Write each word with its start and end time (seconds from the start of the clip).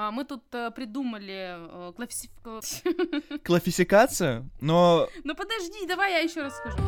А, 0.00 0.12
Мы 0.12 0.24
тут 0.24 0.44
э, 0.54 0.70
придумали 0.70 1.56
э, 1.58 1.92
классиф- 1.96 2.30
Классификация, 3.44 4.48
но 4.60 5.08
Ну 5.24 5.34
подожди, 5.34 5.88
давай 5.88 6.12
я 6.12 6.18
еще 6.20 6.42
раз 6.42 6.56
скажу. 6.56 6.78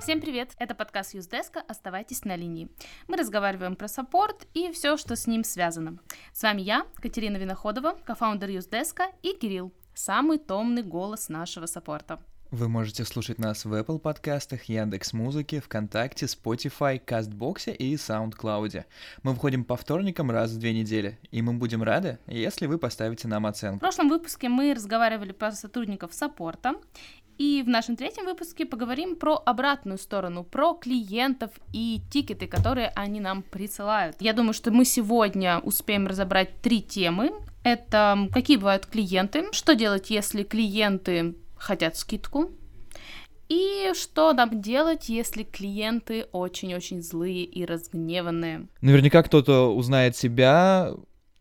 Всем 0.00 0.20
привет! 0.20 0.50
Это 0.58 0.74
подкаст 0.74 1.14
Юздеска. 1.14 1.62
Оставайтесь 1.68 2.24
на 2.24 2.34
линии. 2.34 2.68
Мы 3.06 3.16
разговариваем 3.16 3.76
про 3.76 3.86
саппорт 3.86 4.48
и 4.52 4.72
все, 4.72 4.96
что 4.96 5.14
с 5.14 5.28
ним 5.28 5.44
связано. 5.44 6.00
С 6.32 6.42
вами 6.42 6.60
я, 6.62 6.86
Катерина 6.96 7.36
Виноходова, 7.36 7.96
кофаундер 8.04 8.50
Юздеска, 8.50 9.12
и 9.22 9.32
Кирилл, 9.32 9.72
самый 9.94 10.38
томный 10.38 10.82
голос 10.82 11.28
нашего 11.28 11.66
саппорта. 11.66 12.18
Вы 12.54 12.68
можете 12.68 13.04
слушать 13.04 13.38
нас 13.38 13.64
в 13.64 13.74
Apple 13.74 13.98
подкастах, 13.98 14.64
Яндекс 14.64 15.12
Музыке, 15.12 15.60
ВКонтакте, 15.60 16.26
Spotify, 16.26 17.00
Кастбоксе 17.04 17.72
и 17.72 17.96
SoundCloud. 17.96 18.84
Мы 19.22 19.32
выходим 19.32 19.64
по 19.64 19.76
вторникам 19.76 20.30
раз 20.30 20.52
в 20.52 20.58
две 20.58 20.72
недели, 20.72 21.18
и 21.32 21.42
мы 21.42 21.54
будем 21.54 21.82
рады, 21.82 22.18
если 22.28 22.66
вы 22.66 22.78
поставите 22.78 23.26
нам 23.26 23.42
В 23.42 23.46
оценку. 23.46 23.80
прошлом 23.80 24.08
выпуске 24.08 24.48
мы 24.48 24.72
разговаривали 24.72 25.32
про 25.32 25.50
сотрудников 25.52 26.14
саппорта, 26.14 26.74
и 27.38 27.64
в 27.66 27.68
нашем 27.68 27.96
третьем 27.96 28.24
выпуске 28.26 28.64
поговорим 28.64 29.16
про 29.16 29.42
обратную 29.44 29.98
сторону, 29.98 30.44
про 30.44 30.74
клиентов 30.74 31.50
и 31.72 32.00
тикеты, 32.12 32.46
которые 32.46 32.92
они 32.94 33.18
нам 33.18 33.42
присылают. 33.42 34.16
Я 34.20 34.32
думаю, 34.32 34.54
что 34.54 34.70
мы 34.70 34.84
сегодня 34.84 35.58
успеем 35.58 36.06
разобрать 36.06 36.60
три 36.62 36.80
темы. 36.80 37.32
Это 37.64 38.28
какие 38.32 38.58
бывают 38.58 38.86
клиенты, 38.86 39.50
что 39.50 39.74
делать, 39.74 40.10
если 40.10 40.44
клиенты 40.44 41.34
хотят 41.56 41.96
скидку, 41.96 42.52
и 43.48 43.92
что 43.94 44.32
нам 44.32 44.62
делать, 44.62 45.08
если 45.08 45.42
клиенты 45.42 46.26
очень-очень 46.32 47.02
злые 47.02 47.44
и 47.44 47.64
разгневанные. 47.64 48.68
Наверняка 48.80 49.22
кто-то 49.22 49.74
узнает 49.74 50.16
себя, 50.16 50.94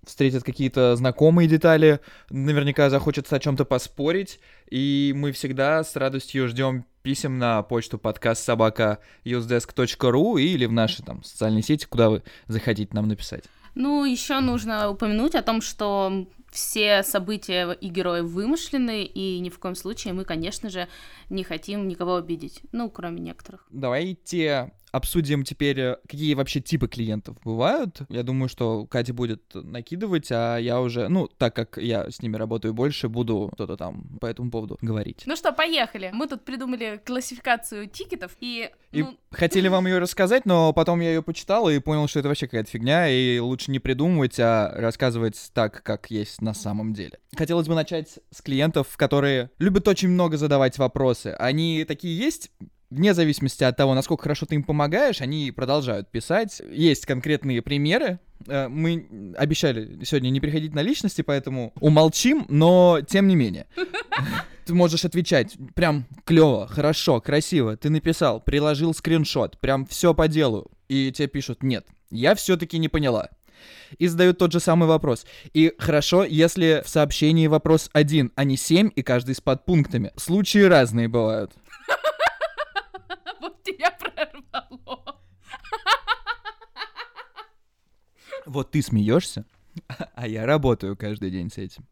встретит 0.05 0.43
какие-то 0.43 0.95
знакомые 0.95 1.47
детали, 1.47 2.01
наверняка 2.29 2.89
захочется 2.89 3.37
о 3.37 3.39
чем-то 3.39 3.63
поспорить, 3.63 4.39
и 4.69 5.13
мы 5.15 5.31
всегда 5.31 5.83
с 5.83 5.95
радостью 5.95 6.47
ждем 6.49 6.85
писем 7.03 7.37
на 7.37 7.61
почту 7.63 7.97
подкаст 7.97 8.43
собака 8.43 8.99
usedesk.ru 9.23 10.41
или 10.41 10.65
в 10.65 10.71
наши 10.71 11.03
там 11.03 11.23
социальные 11.23 11.63
сети, 11.63 11.85
куда 11.85 12.09
вы 12.09 12.23
захотите 12.47 12.93
нам 12.93 13.07
написать. 13.07 13.45
Ну, 13.75 14.05
еще 14.05 14.39
нужно 14.39 14.89
упомянуть 14.89 15.35
о 15.35 15.41
том, 15.41 15.61
что 15.61 16.27
все 16.51 17.01
события 17.03 17.71
и 17.71 17.89
герои 17.89 18.21
вымышлены, 18.21 19.03
и 19.03 19.39
ни 19.39 19.49
в 19.49 19.57
коем 19.59 19.75
случае 19.75 20.13
мы, 20.13 20.23
конечно 20.23 20.69
же, 20.69 20.87
не 21.29 21.43
хотим 21.43 21.87
никого 21.87 22.15
обидеть. 22.17 22.61
Ну, 22.71 22.89
кроме 22.89 23.19
некоторых. 23.19 23.65
Давайте 23.71 24.71
обсудим 24.93 25.43
теперь, 25.43 25.79
э, 25.79 25.97
какие 26.07 26.35
вообще 26.35 26.61
типы 26.61 26.87
клиентов 26.87 27.35
бывают. 27.43 28.01
Я 28.09 28.21
думаю, 28.21 28.47
что 28.47 28.85
Катя 28.85 29.13
будет 29.13 29.41
накидывать, 29.53 30.31
а 30.31 30.57
я 30.57 30.79
уже, 30.79 31.09
ну, 31.09 31.27
так 31.27 31.55
как 31.55 31.77
я 31.77 32.09
с 32.09 32.21
ними 32.21 32.37
работаю 32.37 32.75
больше, 32.75 33.09
буду 33.09 33.51
что-то 33.55 33.75
там 33.75 34.19
по 34.21 34.27
этому 34.27 34.51
поводу 34.51 34.77
говорить. 34.81 35.23
Ну 35.25 35.35
что, 35.35 35.51
поехали. 35.51 36.11
Мы 36.13 36.27
тут 36.27 36.45
придумали 36.45 37.01
классификацию 37.03 37.87
тикетов, 37.87 38.37
и... 38.39 38.69
И 38.91 39.01
ну, 39.01 39.17
хотели 39.31 39.67
вам 39.67 39.87
ее 39.87 39.97
рассказать, 39.97 40.45
но 40.45 40.71
потом 40.73 41.01
я 41.01 41.09
ее 41.09 41.23
почитал 41.23 41.67
и 41.69 41.79
понял, 41.79 42.07
что 42.07 42.19
это 42.19 42.27
вообще 42.27 42.45
какая-то 42.45 42.69
фигня, 42.69 43.09
и 43.09 43.39
лучше 43.39 43.71
не 43.71 43.79
придумывать, 43.79 44.39
а 44.39 44.71
рассказывать 44.75 45.49
так, 45.55 45.81
как 45.81 46.11
есть 46.11 46.39
на 46.39 46.53
самом 46.53 46.93
деле. 46.93 47.17
Хотелось 47.35 47.67
бы 47.67 47.73
начать 47.73 48.19
с 48.29 48.43
клиентов, 48.43 48.95
которые 48.95 49.49
любят 49.57 49.87
очень 49.87 50.09
много 50.09 50.37
задавать 50.37 50.77
вопросы. 50.77 51.35
Они 51.39 51.83
такие 51.83 52.15
есть, 52.15 52.51
вне 52.93 53.13
зависимости 53.13 53.63
от 53.63 53.75
того, 53.75 53.93
насколько 53.93 54.23
хорошо 54.23 54.45
ты 54.45 54.55
им 54.55 54.63
помогаешь, 54.63 55.21
они 55.21 55.51
продолжают 55.51 56.09
писать. 56.09 56.61
Есть 56.71 57.05
конкретные 57.05 57.61
примеры. 57.61 58.19
Э, 58.47 58.67
Мы 58.67 59.33
обещали 59.37 59.99
сегодня 60.03 60.29
не 60.29 60.39
приходить 60.39 60.73
на 60.73 60.81
личности, 60.81 61.21
поэтому 61.21 61.73
умолчим, 61.79 62.45
но 62.49 62.99
тем 63.07 63.27
не 63.27 63.35
менее. 63.35 63.67
Ты 64.65 64.73
можешь 64.73 65.03
отвечать 65.03 65.57
прям 65.75 66.05
клево, 66.23 66.67
хорошо, 66.67 67.19
красиво. 67.19 67.75
Ты 67.75 67.89
написал, 67.89 68.39
приложил 68.39 68.93
скриншот, 68.93 69.59
прям 69.59 69.85
все 69.85 70.13
по 70.13 70.27
делу. 70.29 70.71
И 70.87 71.11
тебе 71.11 71.27
пишут, 71.27 71.63
нет, 71.63 71.85
я 72.11 72.33
все-таки 72.35 72.77
не 72.77 72.87
поняла. 72.87 73.29
И 73.97 74.07
задают 74.07 74.37
тот 74.37 74.51
же 74.51 74.59
самый 74.59 74.87
вопрос. 74.87 75.25
И 75.53 75.73
хорошо, 75.77 76.23
если 76.23 76.81
в 76.83 76.89
сообщении 76.89 77.47
вопрос 77.47 77.89
один, 77.93 78.31
а 78.35 78.43
не 78.43 78.57
семь, 78.57 78.89
и 78.95 79.03
каждый 79.03 79.35
с 79.35 79.41
подпунктами. 79.41 80.11
Случаи 80.15 80.63
разные 80.63 81.07
бывают. 81.07 81.51
тебя 83.65 83.91
прорвало. 83.91 85.21
Вот 88.45 88.71
ты 88.71 88.81
смеешься, 88.81 89.45
а 90.15 90.27
я 90.27 90.45
работаю 90.45 90.97
каждый 90.97 91.31
день 91.31 91.49
с 91.49 91.57
этим. 91.57 91.87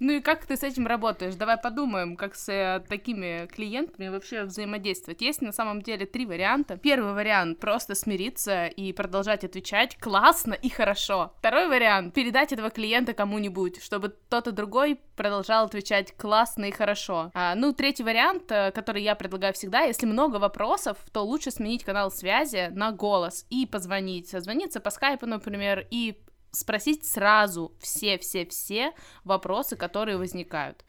Ну 0.00 0.12
и 0.12 0.20
как 0.20 0.44
ты 0.46 0.56
с 0.56 0.62
этим 0.62 0.86
работаешь? 0.86 1.34
Давай 1.34 1.56
подумаем, 1.56 2.16
как 2.16 2.34
с 2.34 2.48
э, 2.48 2.82
такими 2.88 3.46
клиентами 3.46 4.08
вообще 4.08 4.44
взаимодействовать. 4.44 5.20
Есть 5.20 5.42
на 5.42 5.52
самом 5.52 5.82
деле 5.82 6.06
три 6.06 6.26
варианта. 6.26 6.76
Первый 6.76 7.14
вариант— 7.14 7.58
просто 7.60 7.94
смириться 7.94 8.66
и 8.66 8.92
продолжать 8.92 9.44
отвечать 9.44 9.96
классно 9.96 10.54
и 10.54 10.68
хорошо. 10.68 11.32
Второй 11.38 11.68
вариант— 11.68 12.14
передать 12.14 12.52
этого 12.52 12.70
клиента 12.70 13.14
кому-нибудь, 13.14 13.82
чтобы 13.82 14.08
тот 14.28 14.48
и 14.48 14.52
другой 14.52 15.00
продолжал 15.16 15.66
отвечать 15.66 16.16
классно 16.16 16.64
и 16.64 16.70
хорошо. 16.70 17.30
А, 17.34 17.54
ну, 17.54 17.72
третий 17.72 18.02
вариант, 18.02 18.50
э, 18.50 18.72
который 18.72 19.02
я 19.02 19.14
предлагаю 19.14 19.54
всегда, 19.54 19.82
если 19.82 20.06
много 20.06 20.36
вопросов, 20.36 20.98
то 21.12 21.24
лучше 21.24 21.50
сменить 21.50 21.84
канал 21.84 22.10
связи 22.10 22.68
на 22.72 22.92
голос 22.92 23.46
и 23.50 23.66
позвонить. 23.66 24.28
Созвониться 24.28 24.80
по 24.80 24.90
скайпу, 24.90 25.26
например, 25.26 25.86
и 25.90 26.18
спросить 26.54 27.04
сразу 27.04 27.72
все-все-все 27.80 28.92
вопросы, 29.24 29.76
которые 29.76 30.16
возникают. 30.16 30.84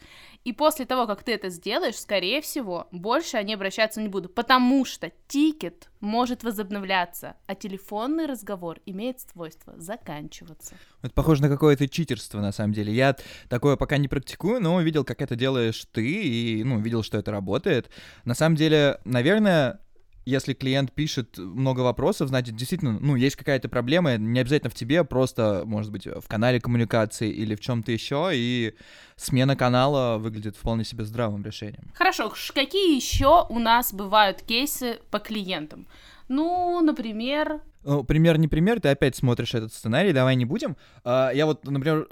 И 0.46 0.54
после 0.54 0.86
того, 0.86 1.08
как 1.08 1.24
ты 1.24 1.34
это 1.34 1.50
сделаешь, 1.50 2.00
скорее 2.00 2.40
всего, 2.40 2.88
больше 2.92 3.38
они 3.38 3.56
обращаться 3.56 4.00
не 4.00 4.10
будут, 4.10 4.36
потому 4.36 4.86
что 4.86 5.12
тикет 5.28 5.90
может 6.02 6.44
возобновляться, 6.44 7.36
а 7.48 7.56
телефонный 7.56 8.28
разговор 8.28 8.80
имеет 8.86 9.20
свойство 9.20 9.74
заканчиваться. 9.78 10.76
Это 11.02 11.14
похоже 11.16 11.42
на 11.42 11.50
какое-то 11.50 11.90
читерство, 11.90 12.42
на 12.42 12.52
самом 12.52 12.74
деле. 12.74 12.94
Я 12.94 13.16
такое 13.50 13.76
пока 13.76 13.98
не 13.98 14.08
практикую, 14.08 14.62
но 14.62 14.80
видел, 14.82 15.04
как 15.04 15.24
это 15.24 15.36
делаешь 15.36 15.84
ты, 15.92 16.06
и, 16.06 16.64
ну, 16.64 16.80
видел, 16.80 17.02
что 17.02 17.18
это 17.18 17.32
работает. 17.32 17.90
На 18.24 18.36
самом 18.36 18.56
деле, 18.56 19.00
наверное, 19.04 19.80
если 20.26 20.54
клиент 20.54 20.92
пишет 20.92 21.38
много 21.38 21.82
вопросов, 21.82 22.30
значит, 22.30 22.56
действительно, 22.56 23.00
ну, 23.00 23.16
есть 23.16 23.36
какая-то 23.36 23.70
проблема, 23.70 24.18
не 24.18 24.40
обязательно 24.40 24.70
в 24.72 24.76
тебе, 24.76 25.04
просто, 25.04 25.64
может 25.66 25.92
быть, 25.92 26.08
в 26.08 26.28
канале 26.28 26.60
коммуникации 26.60 27.30
или 27.30 27.56
в 27.56 27.60
чем-то 27.60 27.92
еще, 27.92 28.32
и 28.34 28.74
смена 29.16 29.56
канала 29.56 30.18
выглядит 30.18 30.58
вполне 30.58 30.84
себе 30.84 31.06
здравым 31.06 31.44
решением. 31.44 31.92
Хорошо, 31.94 32.34
какие 32.54 32.96
еще 32.96 33.46
у 33.50 33.60
нас 33.60 33.94
бывают 33.94 34.42
кейсы 34.42 35.00
по 35.12 35.20
клиентам? 35.20 35.88
Ну, 36.28 36.82
например, 36.82 37.62
Ну, 37.84 38.04
пример 38.04 38.40
не 38.40 38.48
пример, 38.48 38.82
ты 38.82 38.90
опять 38.90 39.16
смотришь 39.16 39.54
этот 39.54 39.72
сценарий, 39.72 40.12
давай 40.12 40.36
не 40.36 40.46
будем. 40.46 40.76
А, 41.04 41.30
я 41.32 41.46
вот, 41.46 41.64
например, 41.66 42.08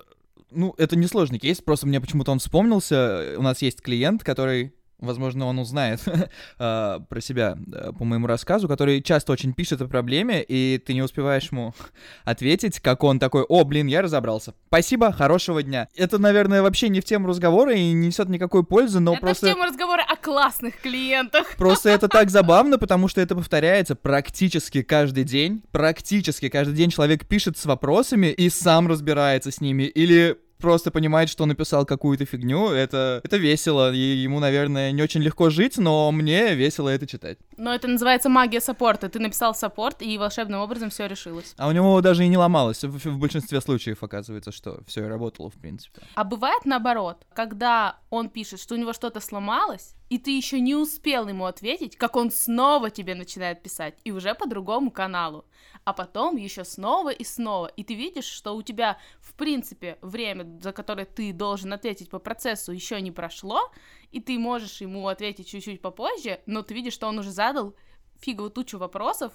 ну, 0.52 0.76
это 0.78 0.96
несложный 0.96 1.40
кейс, 1.40 1.62
просто 1.62 1.88
мне 1.88 2.00
почему-то 2.00 2.32
он 2.32 2.38
вспомнился. 2.38 3.34
У 3.38 3.42
нас 3.42 3.64
есть 3.64 3.82
клиент, 3.82 4.24
который 4.24 4.74
возможно, 5.04 5.46
он 5.46 5.60
узнает 5.60 6.02
а, 6.60 7.00
про 7.02 7.22
себя 7.22 7.58
а, 7.74 7.94
по 7.94 8.04
моему 8.04 8.28
рассказу, 8.28 8.68
который 8.68 9.02
часто 9.02 9.32
очень 9.32 9.54
пишет 9.54 9.82
о 9.82 9.88
проблеме, 9.88 10.44
и 10.44 10.82
ты 10.84 10.94
не 10.94 11.02
успеваешь 11.02 11.52
ему 11.52 11.74
ответить, 12.26 12.80
как 12.80 13.04
он 13.04 13.20
такой, 13.20 13.44
о, 13.44 13.64
блин, 13.64 13.88
я 13.88 14.02
разобрался. 14.02 14.54
Спасибо, 14.68 15.12
хорошего 15.12 15.62
дня. 15.62 15.88
Это, 15.96 16.18
наверное, 16.18 16.62
вообще 16.62 16.90
не 16.90 17.00
в 17.00 17.06
тему 17.06 17.28
разговора 17.28 17.74
и 17.74 17.80
не 17.80 18.08
несет 18.08 18.30
никакой 18.30 18.64
пользы, 18.64 19.00
но 19.00 19.14
это 19.14 19.22
просто... 19.22 19.48
в 19.48 19.50
тему 19.50 19.64
разговора 19.64 20.04
о 20.08 20.16
классных 20.16 20.82
клиентах. 20.82 21.48
Просто 21.58 21.90
это 21.90 22.08
так 22.08 22.30
забавно, 22.30 22.78
потому 22.78 23.08
что 23.08 23.22
это 23.22 23.36
повторяется 23.36 23.96
практически 23.96 24.82
каждый 24.82 25.24
день. 25.24 25.64
Практически 25.72 26.50
каждый 26.50 26.76
день 26.76 26.90
человек 26.90 27.26
пишет 27.26 27.58
с 27.58 27.66
вопросами 27.66 28.28
и 28.28 28.50
сам 28.50 28.88
разбирается 28.88 29.52
с 29.52 29.62
ними. 29.62 29.84
Или 29.84 30.38
просто 30.64 30.92
понимает, 30.92 31.30
что 31.30 31.46
написал 31.46 31.86
какую-то 31.86 32.26
фигню, 32.26 32.70
это, 32.70 33.20
это 33.22 33.36
весело, 33.36 33.94
и 33.94 33.98
ему, 33.98 34.40
наверное, 34.40 34.94
не 34.94 35.04
очень 35.04 35.22
легко 35.22 35.50
жить, 35.50 35.78
но 35.78 36.10
мне 36.14 36.56
весело 36.56 36.88
это 36.88 37.06
читать. 37.06 37.38
Но 37.58 37.76
это 37.76 37.90
называется 37.90 38.30
магия 38.30 38.62
саппорта. 38.62 39.10
Ты 39.10 39.20
написал 39.20 39.54
саппорт, 39.54 40.02
и 40.02 40.18
волшебным 40.18 40.62
образом 40.62 40.90
все 40.90 41.08
решилось. 41.08 41.54
А 41.58 41.68
у 41.68 41.74
него 41.74 42.00
даже 42.00 42.24
и 42.24 42.30
не 42.30 42.38
ломалось. 42.38 42.82
В, 42.82 42.98
в 42.98 43.18
большинстве 43.18 43.60
случаев 43.60 44.04
оказывается, 44.04 44.54
что 44.54 44.80
все 44.88 45.04
и 45.04 45.08
работало, 45.10 45.50
в 45.50 45.56
принципе. 45.56 46.02
А 46.16 46.24
бывает 46.24 46.64
наоборот, 46.64 47.18
когда 47.34 47.98
он 48.10 48.30
пишет, 48.30 48.62
что 48.62 48.76
у 48.76 48.78
него 48.78 48.94
что-то 48.94 49.20
сломалось, 49.20 49.96
и 50.10 50.18
ты 50.18 50.36
еще 50.36 50.60
не 50.60 50.76
успел 50.76 51.28
ему 51.28 51.46
ответить, 51.46 51.98
как 51.98 52.16
он 52.16 52.32
снова 52.32 52.90
тебе 52.90 53.16
начинает 53.16 53.64
писать, 53.64 54.00
и 54.04 54.12
уже 54.12 54.36
по 54.36 54.48
другому 54.48 54.92
каналу. 54.92 55.46
А 55.86 55.94
потом 55.94 56.38
еще 56.38 56.64
снова 56.64 57.10
и 57.10 57.24
снова. 57.24 57.68
И 57.68 57.84
ты 57.84 57.96
видишь, 57.96 58.26
что 58.26 58.56
у 58.56 58.62
тебя, 58.62 58.98
в 59.20 59.34
принципе, 59.34 59.98
время, 60.02 60.60
за 60.62 60.72
которое 60.72 61.06
ты 61.06 61.34
должен 61.34 61.74
ответить 61.74 62.10
по 62.10 62.20
процессу, 62.20 62.72
еще 62.72 63.02
не 63.02 63.12
прошло, 63.12 63.72
и 64.12 64.22
ты 64.22 64.38
можешь 64.38 64.82
ему 64.82 65.08
ответить 65.08 65.48
чуть-чуть 65.48 65.82
попозже, 65.82 66.42
но 66.46 66.62
ты 66.62 66.74
видишь, 66.74 66.94
что 66.94 67.08
он 67.08 67.20
уже 67.20 67.32
задал 67.32 67.76
фиговую 68.20 68.52
тучу 68.52 68.78
вопросов, 68.78 69.34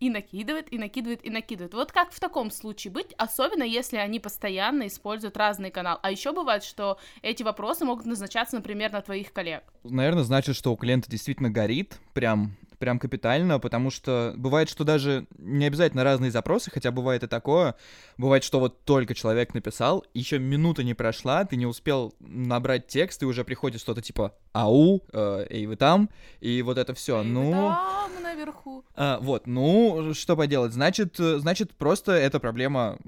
и 0.00 0.10
накидывает, 0.10 0.72
и 0.72 0.78
накидывает, 0.78 1.24
и 1.24 1.30
накидывает. 1.30 1.74
Вот 1.74 1.92
как 1.92 2.12
в 2.12 2.20
таком 2.20 2.50
случае 2.50 2.92
быть, 2.92 3.12
особенно 3.16 3.62
если 3.62 3.96
они 3.96 4.20
постоянно 4.20 4.86
используют 4.86 5.36
разные 5.36 5.70
каналы. 5.70 5.98
А 6.02 6.10
еще 6.10 6.32
бывает, 6.32 6.64
что 6.64 6.98
эти 7.22 7.42
вопросы 7.42 7.84
могут 7.84 8.06
назначаться, 8.06 8.56
например, 8.56 8.92
на 8.92 9.00
твоих 9.00 9.32
коллег. 9.32 9.62
Наверное, 9.84 10.24
значит, 10.24 10.56
что 10.56 10.72
у 10.72 10.76
клиента 10.76 11.10
действительно 11.10 11.50
горит, 11.50 11.98
прям 12.12 12.56
прям 12.78 12.98
капитально, 12.98 13.58
потому 13.58 13.90
что 13.90 14.34
бывает, 14.36 14.68
что 14.68 14.84
даже 14.84 15.26
не 15.38 15.66
обязательно 15.66 16.04
разные 16.04 16.30
запросы, 16.30 16.70
хотя 16.70 16.90
бывает 16.90 17.22
и 17.22 17.26
такое. 17.26 17.74
Бывает, 18.18 18.44
что 18.44 18.60
вот 18.60 18.84
только 18.84 19.14
человек 19.14 19.54
написал, 19.54 20.04
еще 20.14 20.38
минута 20.38 20.84
не 20.84 20.94
прошла, 20.94 21.44
ты 21.44 21.56
не 21.56 21.66
успел 21.66 22.14
набрать 22.20 22.86
текст, 22.86 23.22
и 23.22 23.26
уже 23.26 23.44
приходит 23.44 23.80
что-то 23.80 24.02
типа 24.02 24.34
«Ау», 24.52 25.02
э, 25.12 25.46
«Эй, 25.50 25.66
вы 25.66 25.76
там?» 25.76 26.10
И 26.40 26.62
вот 26.62 26.78
это 26.78 26.94
все. 26.94 27.22
Ну... 27.22 27.52
Там, 27.52 28.10
наверху. 28.36 28.84
А, 28.94 29.18
вот, 29.20 29.46
ну, 29.46 30.14
что 30.14 30.36
поделать? 30.36 30.72
Значит, 30.72 31.16
значит, 31.16 31.72
просто 31.76 32.12
эта 32.12 32.38
проблема 32.40 32.98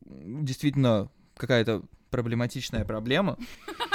действительно 0.00 1.08
какая-то 1.36 1.82
проблематичная 2.10 2.84
проблема. 2.84 3.36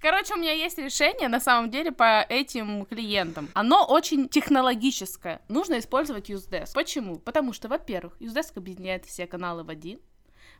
Короче, 0.00 0.34
у 0.34 0.38
меня 0.38 0.52
есть 0.52 0.78
решение, 0.78 1.28
на 1.28 1.40
самом 1.40 1.70
деле, 1.70 1.92
по 1.92 2.24
этим 2.26 2.86
клиентам. 2.86 3.50
Оно 3.52 3.84
очень 3.84 4.30
технологическое. 4.30 5.42
Нужно 5.48 5.78
использовать 5.78 6.30
UseDesk. 6.30 6.72
Почему? 6.72 7.18
Потому 7.18 7.52
что, 7.52 7.68
во-первых, 7.68 8.16
UseDesk 8.18 8.52
объединяет 8.56 9.04
все 9.04 9.26
каналы 9.26 9.62
в 9.62 9.68
один. 9.68 10.00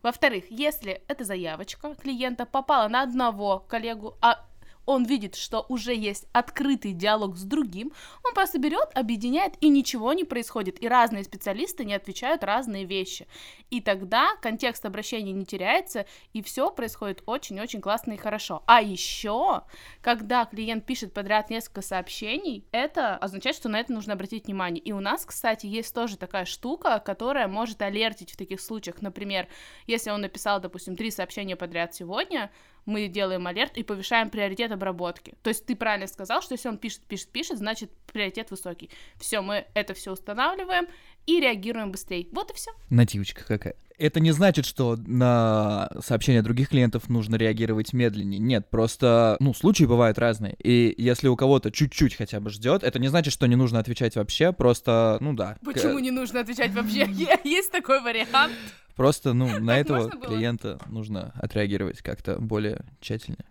Во-вторых, 0.02 0.44
если 0.50 1.02
эта 1.08 1.24
заявочка 1.24 1.94
клиента 1.94 2.44
попала 2.44 2.88
на 2.88 3.02
одного 3.02 3.60
коллегу, 3.60 4.16
а 4.20 4.44
он 4.90 5.04
видит, 5.04 5.36
что 5.36 5.64
уже 5.68 5.94
есть 5.94 6.26
открытый 6.32 6.92
диалог 6.92 7.36
с 7.36 7.44
другим, 7.44 7.92
он 8.24 8.34
просто 8.34 8.58
берет, 8.58 8.90
объединяет, 8.94 9.54
и 9.60 9.68
ничего 9.68 10.12
не 10.12 10.24
происходит. 10.24 10.82
И 10.82 10.88
разные 10.88 11.24
специалисты 11.24 11.84
не 11.84 11.94
отвечают 11.94 12.42
разные 12.42 12.84
вещи. 12.84 13.26
И 13.70 13.80
тогда 13.80 14.36
контекст 14.42 14.84
обращения 14.84 15.32
не 15.32 15.44
теряется, 15.44 16.06
и 16.32 16.42
все 16.42 16.70
происходит 16.70 17.22
очень-очень 17.26 17.80
классно 17.80 18.12
и 18.12 18.16
хорошо. 18.16 18.62
А 18.66 18.82
еще, 18.82 19.62
когда 20.00 20.44
клиент 20.44 20.84
пишет 20.86 21.12
подряд 21.12 21.50
несколько 21.50 21.82
сообщений, 21.82 22.64
это 22.72 23.16
означает, 23.16 23.56
что 23.56 23.68
на 23.68 23.78
это 23.78 23.92
нужно 23.92 24.14
обратить 24.14 24.46
внимание. 24.46 24.82
И 24.82 24.92
у 24.92 25.00
нас, 25.00 25.24
кстати, 25.24 25.66
есть 25.66 25.94
тоже 25.94 26.16
такая 26.16 26.44
штука, 26.44 26.98
которая 26.98 27.46
может 27.46 27.80
алертить 27.82 28.32
в 28.32 28.36
таких 28.36 28.60
случаях. 28.60 29.02
Например, 29.02 29.46
если 29.86 30.10
он 30.10 30.20
написал, 30.22 30.60
допустим, 30.60 30.96
три 30.96 31.10
сообщения 31.10 31.54
подряд 31.54 31.94
сегодня, 31.94 32.50
мы 32.86 33.08
делаем 33.08 33.46
алерт 33.46 33.76
и 33.76 33.82
повышаем 33.82 34.30
приоритет 34.30 34.72
обработки. 34.72 35.34
То 35.42 35.48
есть 35.48 35.66
ты 35.66 35.76
правильно 35.76 36.06
сказал, 36.06 36.42
что 36.42 36.54
если 36.54 36.68
он 36.68 36.78
пишет, 36.78 37.02
пишет, 37.02 37.28
пишет, 37.28 37.58
значит 37.58 37.90
приоритет 38.12 38.50
высокий. 38.50 38.90
Все, 39.16 39.40
мы 39.40 39.66
это 39.74 39.94
все 39.94 40.12
устанавливаем 40.12 40.86
и 41.26 41.40
реагируем 41.40 41.92
быстрее. 41.92 42.26
Вот 42.32 42.50
и 42.50 42.54
все. 42.54 42.70
Нативочка 42.90 43.44
какая. 43.44 43.76
Это 44.00 44.18
не 44.18 44.32
значит, 44.32 44.64
что 44.64 44.96
на 44.96 45.90
сообщения 46.00 46.40
других 46.40 46.70
клиентов 46.70 47.10
нужно 47.10 47.36
реагировать 47.36 47.92
медленнее. 47.92 48.38
Нет, 48.38 48.70
просто, 48.70 49.36
ну, 49.40 49.52
случаи 49.52 49.84
бывают 49.84 50.18
разные. 50.18 50.54
И 50.54 50.94
если 50.96 51.28
у 51.28 51.36
кого-то 51.36 51.70
чуть-чуть 51.70 52.16
хотя 52.16 52.40
бы 52.40 52.48
ждет, 52.48 52.82
это 52.82 52.98
не 52.98 53.08
значит, 53.08 53.34
что 53.34 53.46
не 53.46 53.56
нужно 53.56 53.78
отвечать 53.78 54.16
вообще, 54.16 54.52
просто, 54.52 55.18
ну 55.20 55.34
да. 55.34 55.58
Почему 55.62 55.98
не 55.98 56.10
нужно 56.10 56.40
отвечать 56.40 56.72
вообще? 56.72 57.06
Есть 57.44 57.70
такой 57.72 58.00
вариант? 58.00 58.54
Просто, 58.96 59.34
ну, 59.34 59.60
на 59.60 59.78
этого 59.78 60.10
клиента 60.10 60.78
нужно 60.86 61.32
отреагировать 61.34 62.00
как-то 62.00 62.36
более 62.38 62.80
тщательно. 63.00 63.44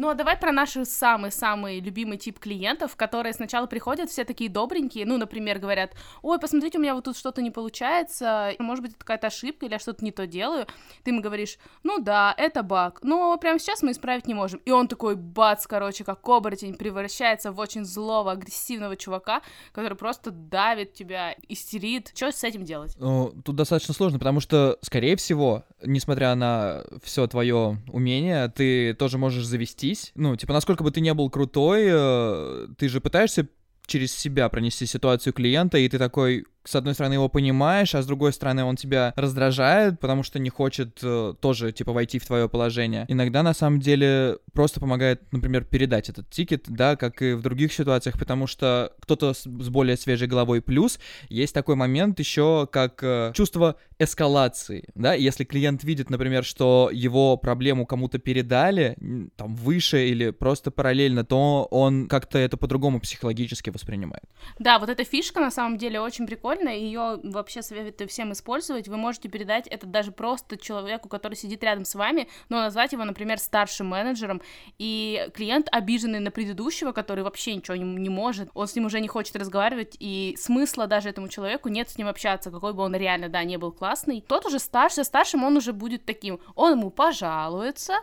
Ну 0.00 0.08
а 0.08 0.14
давай 0.14 0.34
про 0.38 0.50
наши 0.50 0.86
самый-самый 0.86 1.78
любимый 1.78 2.16
тип 2.16 2.38
клиентов, 2.38 2.96
которые 2.96 3.34
сначала 3.34 3.66
приходят 3.66 4.08
все 4.08 4.24
такие 4.24 4.48
добренькие, 4.48 5.04
ну, 5.04 5.18
например, 5.18 5.58
говорят, 5.58 5.92
ой, 6.22 6.40
посмотрите, 6.40 6.78
у 6.78 6.80
меня 6.80 6.94
вот 6.94 7.04
тут 7.04 7.18
что-то 7.18 7.42
не 7.42 7.50
получается, 7.50 8.54
может 8.58 8.82
быть, 8.82 8.92
это 8.92 9.00
какая-то 9.00 9.26
ошибка, 9.26 9.66
или 9.66 9.74
я 9.74 9.78
что-то 9.78 10.02
не 10.02 10.10
то 10.10 10.26
делаю. 10.26 10.66
Ты 11.04 11.10
ему 11.10 11.20
говоришь, 11.20 11.58
ну 11.82 11.98
да, 11.98 12.34
это 12.38 12.62
баг, 12.62 13.00
но 13.02 13.36
прямо 13.36 13.58
сейчас 13.58 13.82
мы 13.82 13.90
исправить 13.90 14.26
не 14.26 14.32
можем. 14.32 14.62
И 14.64 14.70
он 14.70 14.88
такой, 14.88 15.16
бац, 15.16 15.66
короче, 15.66 16.02
как 16.02 16.26
оборотень, 16.26 16.76
превращается 16.76 17.52
в 17.52 17.58
очень 17.58 17.84
злого, 17.84 18.32
агрессивного 18.32 18.96
чувака, 18.96 19.42
который 19.72 19.98
просто 19.98 20.30
давит 20.30 20.94
тебя, 20.94 21.34
истерит. 21.46 22.12
Что 22.14 22.32
с 22.32 22.42
этим 22.42 22.64
делать? 22.64 22.96
Ну, 22.98 23.34
тут 23.44 23.54
достаточно 23.54 23.92
сложно, 23.92 24.18
потому 24.18 24.40
что, 24.40 24.78
скорее 24.80 25.16
всего, 25.16 25.64
несмотря 25.82 26.34
на 26.36 26.84
все 27.02 27.26
твое 27.26 27.76
умение, 27.92 28.48
ты 28.48 28.94
тоже 28.94 29.18
можешь 29.18 29.44
завестись. 29.90 30.12
Ну, 30.14 30.36
типа, 30.36 30.52
насколько 30.52 30.82
бы 30.82 30.90
ты 30.90 31.00
не 31.00 31.14
был 31.14 31.30
крутой, 31.30 31.86
э, 31.88 32.66
ты 32.78 32.88
же 32.88 33.00
пытаешься 33.00 33.48
через 33.86 34.12
себя 34.12 34.48
пронести 34.48 34.86
ситуацию 34.86 35.32
клиента, 35.32 35.78
и 35.78 35.88
ты 35.88 35.98
такой, 35.98 36.46
с 36.64 36.74
одной 36.74 36.94
стороны, 36.94 37.14
его 37.14 37.28
понимаешь, 37.28 37.94
а 37.94 38.02
с 38.02 38.06
другой 38.06 38.32
стороны, 38.32 38.64
он 38.64 38.76
тебя 38.76 39.12
раздражает, 39.16 39.98
потому 39.98 40.22
что 40.22 40.38
не 40.38 40.50
хочет 40.50 40.98
э, 41.02 41.34
тоже, 41.40 41.72
типа, 41.72 41.92
войти 41.92 42.18
в 42.18 42.26
твое 42.26 42.48
положение. 42.48 43.06
Иногда, 43.08 43.42
на 43.42 43.54
самом 43.54 43.80
деле, 43.80 44.38
просто 44.52 44.80
помогает, 44.80 45.22
например, 45.32 45.64
передать 45.64 46.08
этот 46.08 46.28
тикет, 46.30 46.64
да, 46.68 46.96
как 46.96 47.22
и 47.22 47.32
в 47.32 47.42
других 47.42 47.72
ситуациях, 47.72 48.18
потому 48.18 48.46
что 48.46 48.92
кто-то 49.00 49.32
с, 49.32 49.44
с 49.44 49.68
более 49.68 49.96
свежей 49.96 50.28
головой 50.28 50.60
плюс, 50.60 50.98
есть 51.28 51.54
такой 51.54 51.76
момент 51.76 52.18
еще, 52.18 52.68
как 52.70 53.02
э, 53.02 53.32
чувство 53.34 53.76
эскалации, 53.98 54.88
да, 54.94 55.14
если 55.14 55.44
клиент 55.44 55.84
видит, 55.84 56.10
например, 56.10 56.44
что 56.44 56.90
его 56.92 57.36
проблему 57.36 57.86
кому-то 57.86 58.18
передали, 58.18 58.96
там, 59.36 59.54
выше 59.54 60.08
или 60.08 60.30
просто 60.30 60.70
параллельно, 60.70 61.24
то 61.24 61.68
он 61.70 62.08
как-то 62.08 62.38
это 62.38 62.56
по-другому 62.56 63.00
психологически 63.00 63.70
воспринимает. 63.70 64.24
Да, 64.58 64.78
вот 64.78 64.88
эта 64.88 65.04
фишка, 65.04 65.40
на 65.40 65.50
самом 65.50 65.78
деле, 65.78 66.00
очень 66.00 66.26
прикольная, 66.26 66.49
прикольно, 66.50 66.70
ее 66.70 67.20
вообще 67.22 67.62
советую 67.62 68.08
всем 68.08 68.32
использовать. 68.32 68.88
Вы 68.88 68.96
можете 68.96 69.28
передать 69.28 69.66
это 69.68 69.86
даже 69.86 70.12
просто 70.12 70.56
человеку, 70.56 71.08
который 71.08 71.34
сидит 71.34 71.62
рядом 71.62 71.84
с 71.84 71.94
вами, 71.94 72.28
но 72.48 72.60
назвать 72.60 72.92
его, 72.92 73.04
например, 73.04 73.38
старшим 73.38 73.88
менеджером, 73.88 74.42
и 74.78 75.28
клиент, 75.34 75.68
обиженный 75.70 76.20
на 76.20 76.30
предыдущего, 76.30 76.92
который 76.92 77.24
вообще 77.24 77.54
ничего 77.54 77.76
не, 77.76 77.84
не 77.84 78.08
может, 78.08 78.50
он 78.54 78.66
с 78.66 78.74
ним 78.74 78.86
уже 78.86 79.00
не 79.00 79.08
хочет 79.08 79.36
разговаривать, 79.36 79.96
и 80.00 80.36
смысла 80.38 80.86
даже 80.86 81.08
этому 81.08 81.28
человеку 81.28 81.68
нет 81.68 81.88
с 81.88 81.98
ним 81.98 82.08
общаться, 82.08 82.50
какой 82.50 82.72
бы 82.72 82.82
он 82.82 82.94
реально, 82.94 83.28
да, 83.28 83.44
не 83.44 83.56
был 83.56 83.72
классный. 83.72 84.24
Тот 84.26 84.46
уже 84.46 84.58
старше, 84.58 85.04
старшим 85.04 85.44
он 85.44 85.56
уже 85.56 85.72
будет 85.72 86.04
таким, 86.04 86.40
он 86.54 86.72
ему 86.72 86.90
пожалуется, 86.90 87.94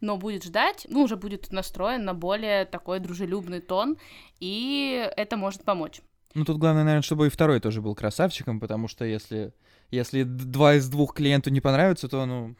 но 0.00 0.16
будет 0.16 0.44
ждать, 0.44 0.86
ну, 0.88 1.02
уже 1.02 1.16
будет 1.16 1.52
настроен 1.52 2.04
на 2.04 2.14
более 2.14 2.64
такой 2.64 3.00
дружелюбный 3.00 3.60
тон, 3.60 3.96
и 4.40 5.10
это 5.16 5.36
может 5.36 5.64
помочь. 5.64 6.00
Ну, 6.36 6.44
тут 6.44 6.58
главное, 6.58 6.84
наверное, 6.84 7.02
чтобы 7.02 7.28
и 7.28 7.30
второй 7.30 7.60
тоже 7.60 7.80
был 7.80 7.94
красавчиком, 7.94 8.60
потому 8.60 8.88
что 8.88 9.06
если, 9.06 9.54
если 9.90 10.22
два 10.22 10.74
из 10.74 10.86
двух 10.86 11.14
клиенту 11.14 11.48
не 11.48 11.62
понравятся, 11.62 12.08
то, 12.08 12.26
ну, 12.26 12.56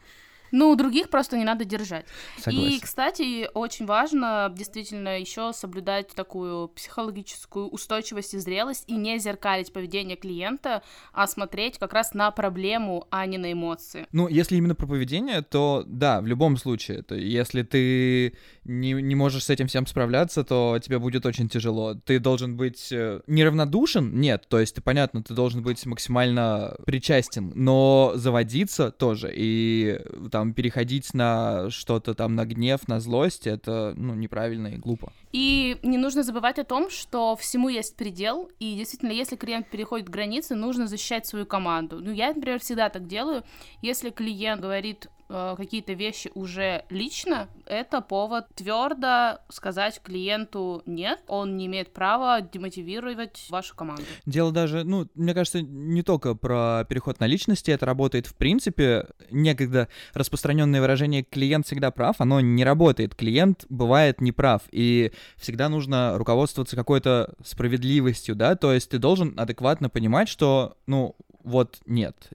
ну, 0.51 0.75
других 0.75 1.09
просто 1.09 1.37
не 1.37 1.43
надо 1.43 1.65
держать. 1.65 2.05
Согласен. 2.37 2.69
И, 2.69 2.79
кстати, 2.79 3.49
очень 3.53 3.85
важно 3.85 4.53
действительно 4.55 5.19
еще 5.19 5.53
соблюдать 5.53 6.09
такую 6.09 6.69
психологическую 6.69 7.67
устойчивость 7.67 8.33
и 8.33 8.37
зрелость 8.37 8.83
и 8.87 8.93
не 8.93 9.19
зеркалить 9.19 9.73
поведение 9.73 10.17
клиента, 10.17 10.83
а 11.13 11.27
смотреть 11.27 11.77
как 11.77 11.93
раз 11.93 12.13
на 12.13 12.31
проблему, 12.31 13.07
а 13.11 13.25
не 13.25 13.37
на 13.37 13.51
эмоции. 13.51 14.07
Ну, 14.11 14.27
если 14.27 14.55
именно 14.55 14.75
про 14.75 14.87
поведение, 14.87 15.41
то 15.41 15.83
да, 15.85 16.21
в 16.21 16.27
любом 16.27 16.57
случае. 16.57 17.03
То 17.03 17.15
если 17.15 17.63
ты 17.63 18.33
не, 18.63 18.93
не 18.93 19.15
можешь 19.15 19.45
с 19.45 19.49
этим 19.49 19.67
всем 19.67 19.85
справляться, 19.85 20.43
то 20.43 20.79
тебе 20.81 20.99
будет 20.99 21.25
очень 21.25 21.49
тяжело. 21.49 21.93
Ты 21.93 22.19
должен 22.19 22.57
быть 22.57 22.91
э, 22.91 23.21
неравнодушен? 23.27 24.19
Нет, 24.19 24.45
то 24.49 24.59
есть 24.59 24.75
ты, 24.75 24.81
понятно, 24.81 25.23
ты 25.23 25.33
должен 25.33 25.61
быть 25.61 25.85
максимально 25.85 26.75
причастен, 26.85 27.51
но 27.55 28.13
заводиться 28.15 28.91
тоже. 28.91 29.31
И 29.33 29.99
там 30.37 30.53
переходить 30.53 31.15
на 31.15 31.71
что-то 31.71 32.13
там, 32.13 32.35
на 32.35 32.45
гнев, 32.45 32.87
на 32.87 32.99
злость, 32.99 33.47
это, 33.47 33.93
ну, 33.97 34.13
неправильно 34.13 34.67
и 34.67 34.77
глупо. 34.77 35.11
И 35.33 35.77
не 35.81 35.97
нужно 35.97 36.21
забывать 36.21 36.59
о 36.59 36.63
том, 36.63 36.91
что 36.91 37.35
всему 37.35 37.69
есть 37.69 37.95
предел, 37.95 38.49
и 38.59 38.75
действительно, 38.75 39.11
если 39.11 39.35
клиент 39.35 39.67
переходит 39.67 40.09
границы, 40.09 40.53
нужно 40.53 40.85
защищать 40.85 41.25
свою 41.25 41.47
команду. 41.47 41.99
Ну, 41.99 42.11
я, 42.11 42.33
например, 42.33 42.59
всегда 42.59 42.89
так 42.89 43.07
делаю. 43.07 43.43
Если 43.81 44.11
клиент 44.11 44.61
говорит 44.61 45.07
э, 45.29 45.55
какие-то 45.57 45.93
вещи 45.93 46.29
уже 46.35 46.85
лично, 46.91 47.47
это 47.67 48.01
повод 48.01 48.47
твердо 48.55 49.39
сказать 49.49 50.01
клиенту 50.03 50.81
нет, 50.85 51.19
он 51.27 51.57
не 51.57 51.67
имеет 51.67 51.93
права 51.93 52.41
демотивировать 52.41 53.45
вашу 53.49 53.75
команду. 53.75 54.03
Дело 54.25 54.51
даже, 54.51 54.83
ну, 54.83 55.07
мне 55.15 55.33
кажется, 55.33 55.61
не 55.61 56.03
только 56.03 56.35
про 56.35 56.85
переход 56.89 57.19
на 57.19 57.27
личности, 57.27 57.71
это 57.71 57.85
работает 57.85 58.27
в 58.27 58.35
принципе. 58.35 59.07
Некогда 59.31 59.87
распространенное 60.13 60.81
выражение 60.81 61.23
«клиент 61.23 61.65
всегда 61.65 61.91
прав», 61.91 62.15
оно 62.19 62.39
не 62.39 62.63
работает. 62.63 63.15
Клиент 63.15 63.65
бывает 63.69 64.21
неправ, 64.21 64.63
и 64.71 65.11
всегда 65.37 65.69
нужно 65.69 66.17
руководствоваться 66.17 66.75
какой-то 66.75 67.35
справедливостью, 67.43 68.35
да, 68.35 68.55
то 68.55 68.73
есть 68.73 68.89
ты 68.89 68.97
должен 68.97 69.33
адекватно 69.37 69.89
понимать, 69.89 70.29
что, 70.29 70.77
ну, 70.87 71.15
вот 71.43 71.79
нет, 71.85 72.29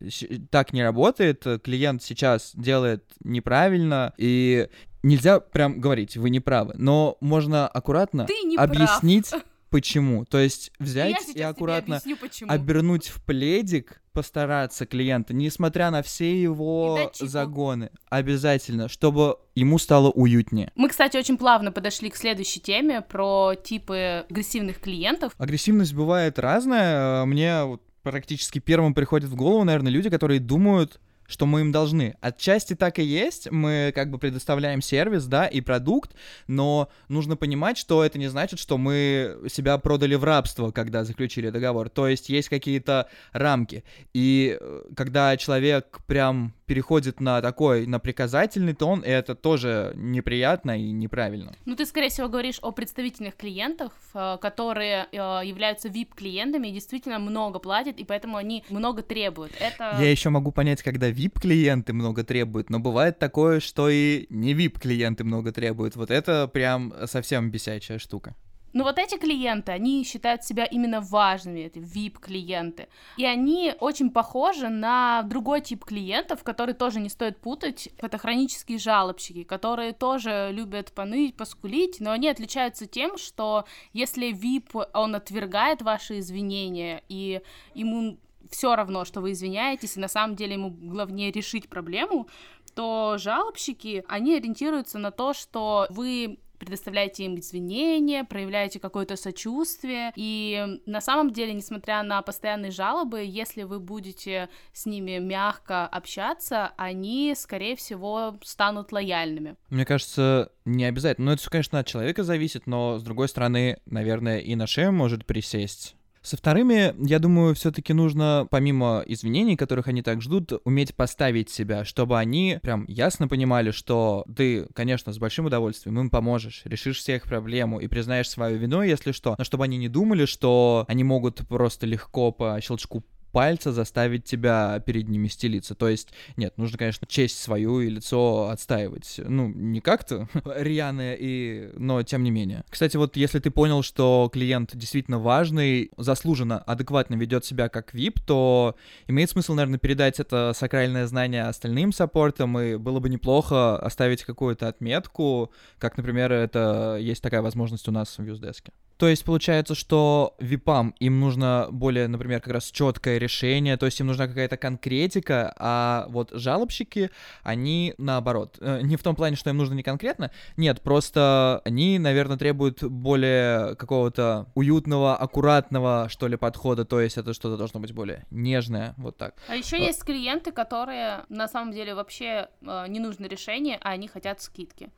так 0.51 0.73
не 0.73 0.83
работает, 0.83 1.45
клиент 1.63 2.03
сейчас 2.03 2.53
делает 2.55 3.05
неправильно, 3.23 4.15
и 4.17 4.69
нельзя 5.03 5.41
прям 5.41 5.81
говорить, 5.81 6.17
вы 6.17 6.31
не 6.31 6.41
правы, 6.41 6.75
но 6.77 7.17
можно 7.21 7.67
аккуратно 7.69 8.27
объяснить, 8.57 9.31
прав. 9.31 9.43
почему. 9.71 10.25
То 10.25 10.39
есть 10.39 10.73
взять 10.79 11.29
и 11.35 11.41
аккуратно 11.41 11.99
объясню, 11.99 12.17
обернуть 12.49 13.09
в 13.09 13.25
пледик, 13.25 14.03
постараться 14.13 14.87
клиента, 14.87 15.33
несмотря 15.35 15.91
на 15.91 16.03
все 16.03 16.41
его 16.41 17.11
загоны, 17.19 17.91
обязательно, 18.11 18.89
чтобы 18.89 19.39
ему 19.55 19.79
стало 19.79 20.11
уютнее. 20.11 20.71
Мы, 20.77 20.89
кстати, 20.89 21.17
очень 21.17 21.39
плавно 21.39 21.73
подошли 21.73 22.11
к 22.11 22.17
следующей 22.17 22.61
теме 22.61 23.01
про 23.01 23.55
типы 23.55 24.27
агрессивных 24.29 24.81
клиентов. 24.81 25.33
Агрессивность 25.39 25.95
бывает 25.95 26.39
разная. 26.39 27.25
Мне 27.25 27.65
вот 27.65 27.83
практически 28.03 28.59
первым 28.59 28.95
приходят 28.95 29.31
в 29.31 29.35
голову, 29.35 29.65
наверное, 29.65 29.93
люди, 29.93 30.11
которые 30.11 30.41
думают, 30.41 31.01
что 31.27 31.47
мы 31.47 31.61
им 31.61 31.73
должны. 31.73 32.17
Отчасти 32.21 32.75
так 32.75 32.99
и 32.99 33.03
есть, 33.03 33.51
мы 33.51 33.93
как 33.95 34.11
бы 34.11 34.19
предоставляем 34.19 34.83
сервис, 34.83 35.27
да, 35.27 35.47
и 35.47 35.61
продукт, 35.61 36.13
но 36.47 36.89
нужно 37.09 37.37
понимать, 37.37 37.79
что 37.79 38.05
это 38.05 38.19
не 38.19 38.29
значит, 38.29 38.59
что 38.59 38.79
мы 38.79 39.39
себя 39.49 39.79
продали 39.79 40.15
в 40.15 40.25
рабство, 40.25 40.71
когда 40.71 41.05
заключили 41.05 41.51
договор. 41.51 41.89
То 41.89 42.09
есть 42.09 42.29
есть 42.29 42.49
какие-то 42.49 43.09
рамки. 43.33 43.85
И 44.13 44.59
э, 44.61 44.83
когда 44.97 45.37
человек 45.37 46.01
прям 46.07 46.55
переходит 46.73 47.21
на 47.21 47.43
такой, 47.43 47.87
на 47.87 47.99
приказательный 47.99 48.73
тон, 48.73 49.03
это 49.05 49.35
тоже 49.35 49.93
неприятно 49.95 50.81
и 50.81 50.91
неправильно. 50.91 51.55
Ну, 51.67 51.77
ты, 51.77 51.85
скорее 51.85 52.09
всего, 52.09 52.29
говоришь 52.29 52.59
о 52.63 52.73
представительных 52.73 53.37
клиентах, 53.37 53.93
э, 54.15 54.39
которые 54.41 55.07
э, 55.13 55.17
являются 55.45 55.89
VIP-клиентами 55.89 56.69
и 56.69 56.73
действительно 56.73 57.19
много 57.19 57.59
платят, 57.59 57.99
и 57.99 58.05
поэтому 58.05 58.39
они 58.39 58.65
много 58.71 59.03
требуют. 59.03 59.53
Это... 59.61 59.99
Я 60.01 60.11
еще 60.11 60.31
могу 60.31 60.51
понять, 60.51 60.83
когда 60.83 61.11
VIP-клиенты 61.11 61.93
много 61.93 62.25
требуют, 62.25 62.71
но 62.71 62.79
бывает 62.79 63.19
такое, 63.19 63.61
что 63.61 63.91
и 63.91 64.25
не 64.31 64.55
VIP-клиенты 64.55 65.25
много 65.25 65.53
требуют. 65.53 65.95
Вот 65.97 66.11
это 66.11 66.49
прям 66.49 66.95
совсем 67.05 67.51
бесячая 67.51 67.99
штука. 67.99 68.35
Но 68.73 68.85
вот 68.85 68.99
эти 68.99 69.17
клиенты, 69.17 69.73
они 69.73 70.05
считают 70.05 70.45
себя 70.45 70.65
именно 70.65 71.01
важными, 71.01 71.61
это 71.61 71.79
VIP-клиенты. 71.81 72.89
И 73.17 73.25
они 73.25 73.75
очень 73.81 74.11
похожи 74.11 74.69
на 74.69 75.23
другой 75.23 75.61
тип 75.61 75.85
клиентов, 75.85 76.43
который 76.43 76.75
тоже 76.75 77.01
не 77.01 77.09
стоит 77.09 77.39
путать. 77.39 77.91
Это 77.99 78.19
хронические 78.19 78.79
жалобщики, 78.79 79.43
которые 79.43 79.93
тоже 79.93 80.51
любят 80.53 80.93
поныть, 80.93 81.37
поскулить, 81.37 82.01
но 82.01 82.13
они 82.13 82.29
отличаются 82.29 82.87
тем, 82.87 83.19
что 83.19 83.65
если 83.93 84.33
VIP, 84.33 84.89
он 84.95 85.15
отвергает 85.15 85.83
ваши 85.83 86.19
извинения, 86.19 87.03
и 87.09 87.43
ему 87.75 88.19
все 88.51 88.75
равно, 88.75 89.05
что 89.05 89.21
вы 89.21 89.33
извиняетесь, 89.33 89.97
и 89.97 90.01
на 90.01 90.09
самом 90.09 90.37
деле 90.37 90.55
ему 90.55 90.71
главнее 90.71 91.31
решить 91.33 91.69
проблему, 91.69 92.29
то 92.75 93.17
жалобщики, 93.19 94.05
они 94.09 94.37
ориентируются 94.37 94.99
на 94.99 95.11
то, 95.11 95.35
что 95.35 95.87
вы 95.91 96.39
предоставляете 96.63 97.25
им 97.25 97.39
извинения, 97.39 98.25
проявляете 98.25 98.79
какое-то 98.79 99.17
сочувствие. 99.17 100.13
И 100.15 100.81
на 100.87 101.01
самом 101.01 101.33
деле, 101.33 101.53
несмотря 101.53 102.03
на 102.05 102.23
постоянные 102.23 102.71
жалобы, 102.71 103.25
если 103.25 103.65
вы 103.65 103.81
будете 103.81 104.49
с 104.73 104.87
ними 104.87 105.19
мягко 105.19 105.87
общаться, 105.87 106.73
они, 106.77 107.35
скорее 107.37 107.75
всего, 107.75 108.39
станут 108.43 108.93
лояльными. 108.93 109.57
Мне 109.71 109.85
кажется, 109.85 110.53
не 110.65 110.85
обязательно. 110.85 111.27
Ну, 111.27 111.33
это 111.33 111.43
все, 111.43 111.51
конечно, 111.51 111.79
от 111.81 111.87
человека 111.87 112.23
зависит, 112.23 112.67
но, 112.67 112.99
с 112.99 113.03
другой 113.03 113.29
стороны, 113.29 113.79
наверное, 113.87 114.39
и 114.39 114.55
на 114.55 114.67
шею 114.67 114.93
может 114.93 115.27
присесть 115.27 115.97
со 116.23 116.37
вторыми, 116.37 116.95
я 117.07 117.19
думаю, 117.19 117.55
все-таки 117.55 117.93
нужно, 117.93 118.47
помимо 118.51 119.03
извинений, 119.07 119.57
которых 119.57 119.89
они 119.89 120.03
так 120.03 120.23
ждут, 120.23 120.53
уметь 120.65 120.95
поставить 120.95 121.51
себя, 121.51 121.85
чтобы 121.85 122.19
они 122.19 122.59
прям 122.63 122.85
ясно 122.89 123.29
понимали, 123.29 123.73
что 123.73 124.25
ты, 124.35 124.67
конечно, 124.75 125.13
с 125.13 125.19
большим 125.19 125.47
удовольствием 125.47 125.99
им 125.99 126.11
поможешь, 126.11 126.63
решишь 126.65 126.99
всех 126.99 127.25
проблему 127.25 127.81
и 127.81 127.89
признаешь 127.89 128.31
свою 128.31 128.57
вину, 128.57 128.83
если 128.83 129.13
что, 129.13 129.35
но 129.37 129.45
чтобы 129.45 129.65
они 129.65 129.77
не 129.79 129.89
думали, 129.89 130.25
что 130.25 130.85
они 130.89 131.03
могут 131.05 131.47
просто 131.49 131.87
легко 131.87 132.31
по 132.31 132.59
щелчку 132.63 133.05
пальца 133.33 133.73
заставить 133.73 134.25
тебя 134.25 134.81
перед 134.85 135.09
ними 135.09 135.29
стелиться. 135.29 135.75
То 135.75 135.89
есть, 135.89 136.13
нет, 136.37 136.57
нужно, 136.59 136.79
конечно, 136.79 137.07
честь 137.07 137.39
свою 137.39 137.81
и 137.81 137.89
лицо 137.89 138.51
отстаивать. 138.51 139.21
Ну, 139.25 139.49
не 139.49 139.81
как-то 139.81 140.29
рьяное, 140.57 141.17
и... 141.19 141.71
но 141.77 142.03
тем 142.03 142.23
не 142.23 142.31
менее. 142.31 142.65
Кстати, 142.69 142.97
вот 142.97 143.17
если 143.17 143.39
ты 143.39 143.51
понял, 143.51 143.83
что 143.83 144.31
клиент 144.33 144.77
действительно 144.77 145.19
важный, 145.19 145.91
заслуженно, 145.97 146.59
адекватно 146.59 147.15
ведет 147.15 147.45
себя 147.45 147.69
как 147.69 147.95
VIP, 147.95 148.21
то 148.27 148.77
имеет 149.09 149.31
смысл, 149.31 149.55
наверное, 149.55 149.79
передать 149.79 150.21
это 150.21 150.53
сакральное 150.55 151.07
знание 151.07 151.45
остальным 151.45 151.93
саппортам, 151.93 152.59
и 152.59 152.77
было 152.77 153.01
бы 153.01 153.09
неплохо 153.09 153.77
оставить 153.79 154.25
какую-то 154.25 154.69
отметку, 154.69 155.53
как, 155.79 155.97
например, 155.97 156.33
это 156.33 156.99
есть 157.01 157.23
такая 157.23 157.43
возможность 157.43 157.89
у 157.89 157.93
нас 157.93 158.19
в 158.19 158.25
Юздеске. 158.25 158.73
То 159.03 159.09
есть 159.09 159.25
получается, 159.25 159.75
что 159.75 160.37
випам 160.39 160.95
им 161.01 161.19
нужно 161.19 161.67
более, 161.73 162.07
например, 162.07 162.41
как 162.41 162.53
раз 162.53 162.71
четкое 162.71 163.19
решение, 163.19 163.77
то 163.77 163.87
есть 163.87 163.99
им 163.99 164.07
нужна 164.07 164.29
какая-то 164.29 164.57
конкретика, 164.57 165.53
а 165.59 166.07
вот 166.09 166.31
жалобщики, 166.31 167.11
они 167.43 167.95
наоборот. 167.99 168.59
Э, 168.61 168.79
не 168.81 168.95
в 168.95 169.03
том 169.03 169.17
плане, 169.17 169.35
что 169.35 169.51
им 169.51 169.57
нужно 169.57 169.75
не 169.75 169.83
конкретно, 169.83 170.31
нет, 170.57 170.83
просто 170.83 171.63
они, 171.65 171.99
наверное, 171.99 172.37
требуют 172.37 172.85
более 172.85 173.75
какого-то 173.75 174.47
уютного, 174.55 175.17
аккуратного, 175.17 176.07
что 176.09 176.29
ли, 176.29 176.37
подхода, 176.37 176.85
то 176.85 177.01
есть 177.01 177.19
это 177.19 177.35
что-то 177.35 177.57
должно 177.57 177.81
быть 177.81 177.93
более 177.93 178.25
нежное, 178.31 178.95
вот 178.99 179.17
так. 179.17 179.35
А 179.49 179.57
еще 179.57 179.79
вот. 179.79 179.85
есть 179.85 180.05
клиенты, 180.05 180.53
которые 180.53 181.25
на 181.29 181.49
самом 181.49 181.73
деле 181.73 181.97
вообще 181.97 182.51
э, 182.61 182.85
не 182.87 183.01
нужно 183.01 183.27
решение, 183.27 183.81
а 183.83 183.91
они 183.91 184.07
хотят 184.07 184.41
скидки. 184.41 184.91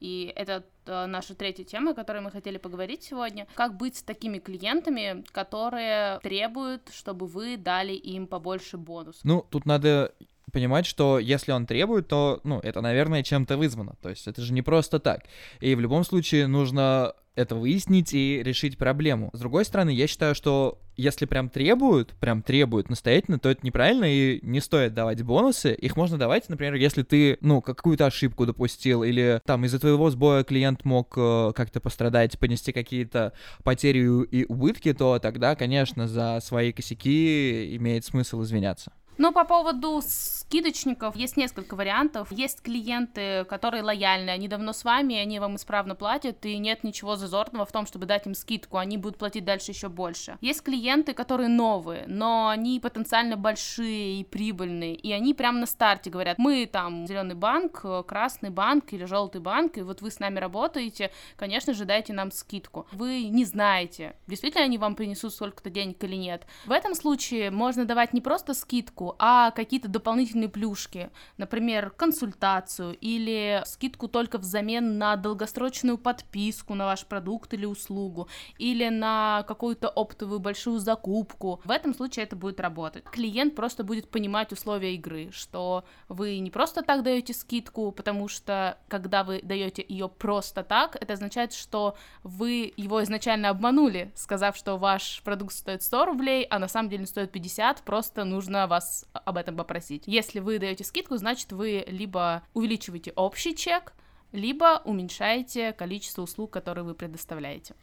И 0.00 0.32
это 0.36 0.64
э, 0.86 1.06
наша 1.06 1.34
третья 1.34 1.64
тема, 1.64 1.92
о 1.92 1.94
которой 1.94 2.20
мы 2.20 2.30
хотели 2.30 2.58
поговорить 2.58 3.02
сегодня. 3.02 3.46
Как 3.54 3.76
быть 3.76 3.96
с 3.96 4.02
такими 4.02 4.38
клиентами, 4.38 5.24
которые 5.32 6.20
требуют, 6.22 6.90
чтобы 6.92 7.26
вы 7.26 7.56
дали 7.56 7.92
им 7.92 8.26
побольше 8.26 8.76
бонус? 8.76 9.20
Ну, 9.24 9.46
тут 9.50 9.66
надо 9.66 10.12
понимать, 10.52 10.86
что 10.86 11.18
если 11.18 11.52
он 11.52 11.66
требует, 11.66 12.08
то, 12.08 12.40
ну, 12.44 12.60
это, 12.60 12.80
наверное, 12.80 13.22
чем-то 13.22 13.56
вызвано. 13.56 13.96
То 14.00 14.10
есть 14.10 14.26
это 14.26 14.42
же 14.42 14.52
не 14.52 14.62
просто 14.62 15.00
так. 15.00 15.24
И 15.60 15.74
в 15.74 15.80
любом 15.80 16.04
случае 16.04 16.46
нужно 16.46 17.14
это 17.36 17.54
выяснить 17.54 18.12
и 18.14 18.42
решить 18.42 18.78
проблему. 18.78 19.30
С 19.32 19.38
другой 19.38 19.64
стороны, 19.64 19.90
я 19.90 20.06
считаю, 20.06 20.34
что 20.34 20.80
если 20.96 21.26
прям 21.26 21.50
требуют, 21.50 22.14
прям 22.18 22.42
требуют 22.42 22.88
настоятельно, 22.88 23.38
то 23.38 23.50
это 23.50 23.64
неправильно 23.64 24.06
и 24.06 24.40
не 24.42 24.60
стоит 24.60 24.94
давать 24.94 25.22
бонусы. 25.22 25.74
Их 25.74 25.96
можно 25.96 26.16
давать, 26.16 26.48
например, 26.48 26.74
если 26.74 27.02
ты, 27.02 27.36
ну, 27.42 27.60
какую-то 27.60 28.06
ошибку 28.06 28.46
допустил 28.46 29.02
или 29.02 29.40
там 29.44 29.64
из-за 29.66 29.78
твоего 29.78 30.10
сбоя 30.10 30.42
клиент 30.42 30.84
мог 30.84 31.12
э, 31.16 31.52
как-то 31.54 31.80
пострадать, 31.80 32.38
понести 32.38 32.72
какие-то 32.72 33.34
потери 33.62 34.24
и 34.24 34.46
убытки, 34.46 34.94
то 34.94 35.18
тогда, 35.18 35.54
конечно, 35.54 36.08
за 36.08 36.40
свои 36.42 36.72
косяки 36.72 37.76
имеет 37.76 38.06
смысл 38.06 38.42
извиняться. 38.42 38.92
Ну, 39.18 39.32
по 39.32 39.44
поводу 39.44 40.02
скидочников 40.02 41.16
есть 41.16 41.36
несколько 41.36 41.74
вариантов. 41.74 42.30
Есть 42.30 42.60
клиенты, 42.62 43.44
которые 43.44 43.82
лояльны, 43.82 44.30
они 44.30 44.46
давно 44.46 44.72
с 44.72 44.84
вами, 44.84 45.16
они 45.16 45.40
вам 45.40 45.56
исправно 45.56 45.94
платят, 45.94 46.44
и 46.44 46.58
нет 46.58 46.84
ничего 46.84 47.16
зазорного 47.16 47.64
в 47.64 47.72
том, 47.72 47.86
чтобы 47.86 48.06
дать 48.06 48.26
им 48.26 48.34
скидку, 48.34 48.76
они 48.76 48.98
будут 48.98 49.18
платить 49.18 49.44
дальше 49.44 49.72
еще 49.72 49.88
больше. 49.88 50.36
Есть 50.40 50.62
клиенты, 50.62 51.14
которые 51.14 51.48
новые, 51.48 52.04
но 52.06 52.48
они 52.48 52.78
потенциально 52.78 53.36
большие 53.36 54.20
и 54.20 54.24
прибыльные, 54.24 54.94
и 54.94 55.12
они 55.12 55.34
прямо 55.34 55.60
на 55.60 55.66
старте 55.66 56.10
говорят, 56.10 56.38
мы 56.38 56.66
там 56.66 57.06
зеленый 57.06 57.34
банк, 57.34 57.84
красный 58.06 58.50
банк 58.50 58.92
или 58.92 59.04
желтый 59.04 59.40
банк, 59.40 59.78
и 59.78 59.82
вот 59.82 60.02
вы 60.02 60.10
с 60.10 60.20
нами 60.20 60.38
работаете, 60.38 61.10
конечно 61.36 61.72
же, 61.72 61.84
дайте 61.84 62.12
нам 62.12 62.30
скидку. 62.30 62.86
Вы 62.92 63.24
не 63.24 63.44
знаете, 63.44 64.16
действительно 64.26 64.64
они 64.64 64.78
вам 64.78 64.94
принесут 64.94 65.32
столько-то 65.32 65.70
денег 65.70 66.02
или 66.04 66.16
нет. 66.16 66.46
В 66.66 66.72
этом 66.72 66.94
случае 66.94 67.50
можно 67.50 67.84
давать 67.84 68.12
не 68.12 68.20
просто 68.20 68.54
скидку, 68.54 69.05
скидку, 69.06 69.16
а 69.18 69.50
какие-то 69.50 69.88
дополнительные 69.88 70.48
плюшки, 70.48 71.10
например, 71.38 71.90
консультацию 71.90 72.96
или 73.00 73.62
скидку 73.64 74.08
только 74.08 74.38
взамен 74.38 74.98
на 74.98 75.16
долгосрочную 75.16 75.98
подписку 75.98 76.74
на 76.74 76.86
ваш 76.86 77.06
продукт 77.06 77.54
или 77.54 77.66
услугу, 77.66 78.28
или 78.58 78.88
на 78.88 79.44
какую-то 79.46 79.88
оптовую 79.88 80.40
большую 80.40 80.78
закупку, 80.78 81.60
в 81.64 81.70
этом 81.70 81.94
случае 81.94 82.24
это 82.24 82.36
будет 82.36 82.60
работать. 82.60 83.04
Клиент 83.04 83.54
просто 83.54 83.84
будет 83.84 84.10
понимать 84.10 84.52
условия 84.52 84.94
игры, 84.94 85.30
что 85.32 85.84
вы 86.08 86.38
не 86.38 86.50
просто 86.50 86.82
так 86.82 87.02
даете 87.02 87.32
скидку, 87.32 87.92
потому 87.92 88.28
что 88.28 88.78
когда 88.88 89.22
вы 89.22 89.40
даете 89.42 89.84
ее 89.88 90.08
просто 90.08 90.62
так, 90.62 90.96
это 90.96 91.14
означает, 91.14 91.52
что 91.52 91.96
вы 92.22 92.72
его 92.76 93.02
изначально 93.02 93.50
обманули, 93.50 94.10
сказав, 94.14 94.56
что 94.56 94.76
ваш 94.76 95.22
продукт 95.24 95.54
стоит 95.54 95.82
100 95.82 96.04
рублей, 96.04 96.46
а 96.50 96.58
на 96.58 96.68
самом 96.68 96.88
деле 96.88 97.06
стоит 97.06 97.32
50, 97.32 97.82
просто 97.82 98.24
нужно 98.24 98.66
вас 98.66 98.95
об 99.12 99.36
этом 99.36 99.56
попросить. 99.56 100.04
Если 100.06 100.40
вы 100.40 100.58
даете 100.58 100.84
скидку, 100.84 101.16
значит 101.16 101.52
вы 101.52 101.84
либо 101.86 102.42
увеличиваете 102.54 103.12
общий 103.16 103.54
чек, 103.54 103.92
либо 104.32 104.82
уменьшаете 104.84 105.72
количество 105.72 106.22
услуг, 106.22 106.52
которые 106.52 106.84
вы 106.84 106.94
предоставляете. 106.94 107.74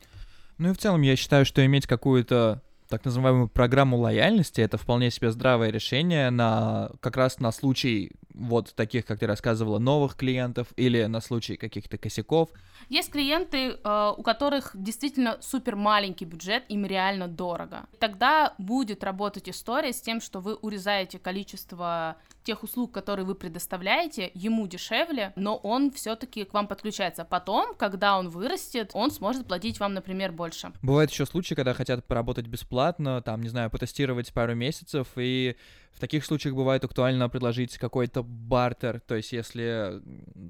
Ну 0.58 0.70
и 0.70 0.74
в 0.74 0.78
целом 0.78 1.02
я 1.02 1.16
считаю, 1.16 1.46
что 1.46 1.66
иметь 1.66 1.88
какую-то 1.88 2.62
так 2.90 3.06
называемую 3.06 3.48
программу 3.48 3.98
лояльности, 3.98 4.62
это 4.62 4.78
вполне 4.78 5.10
себе 5.10 5.32
здравое 5.32 5.72
решение 5.72 6.30
на 6.30 6.92
как 7.00 7.18
раз 7.18 7.40
на 7.40 7.52
случай 7.52 8.12
вот 8.34 8.74
таких, 8.76 9.06
как 9.06 9.20
ты 9.20 9.28
рассказывала, 9.28 9.80
новых 9.80 10.16
клиентов 10.16 10.68
или 10.76 11.06
на 11.06 11.22
случай 11.22 11.56
каких-то 11.56 11.98
косяков. 11.98 12.50
Есть 12.90 13.12
клиенты, 13.12 13.78
э, 13.84 14.14
у 14.18 14.24
которых 14.24 14.72
действительно 14.74 15.38
супер 15.42 15.76
маленький 15.76 16.26
бюджет, 16.26 16.64
им 16.70 16.86
реально 16.86 17.28
дорого. 17.28 17.86
Тогда 18.00 18.54
будет 18.58 19.04
работать 19.04 19.50
история 19.50 19.94
с 19.94 20.02
тем, 20.02 20.22
что 20.22 20.40
вы 20.40 20.56
урезаете 20.56 21.20
количество 21.20 22.18
тех 22.44 22.64
услуг, 22.64 22.92
которые 22.92 23.26
вы 23.26 23.36
предоставляете, 23.36 24.32
ему 24.34 24.68
дешевле, 24.68 25.32
но 25.36 25.56
он 25.56 25.92
все-таки 25.92 26.44
к 26.44 26.54
вам 26.54 26.68
подключается. 26.68 27.24
Потом, 27.24 27.74
когда 27.76 28.18
он 28.18 28.30
вырастет, 28.30 28.92
он 28.94 29.12
сможет 29.12 29.48
платить 29.48 29.80
вам, 29.80 29.94
например, 29.94 30.32
больше. 30.32 30.72
Bывают 30.82 31.12
еще 31.12 31.26
случаи, 31.26 31.56
когда 31.56 31.74
хотят 31.74 32.06
поработать 32.06 32.48
бесплатно, 32.48 33.22
там, 33.22 33.42
не 33.42 33.50
знаю, 33.50 33.70
потестировать 33.70 34.34
пару 34.34 34.56
месяцев 34.56 35.08
и 35.16 35.56
в 35.94 36.00
таких 36.00 36.26
случаях 36.26 36.56
бывает 36.56 36.84
актуально 36.84 37.30
предложить 37.30 37.78
какой-то 37.78 38.24
бартер, 38.24 39.00
то 39.00 39.16
есть 39.16 39.32
если 39.32 40.02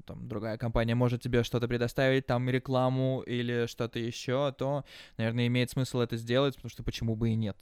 там, 0.06 0.26
другая 0.26 0.56
компания 0.56 0.94
может 0.94 1.22
тебе 1.22 1.44
что-то 1.44 1.68
предоставить, 1.68 2.26
там 2.26 2.48
рекламу 2.48 3.22
или 3.26 3.66
что-то 3.66 3.98
еще, 3.98 4.52
то, 4.58 4.84
наверное, 5.18 5.46
имеет 5.46 5.70
смысл 5.70 6.00
это 6.00 6.16
сделать, 6.16 6.56
потому 6.56 6.70
что 6.70 6.82
почему 6.82 7.14
бы 7.14 7.30
и 7.30 7.34
нет. 7.34 7.56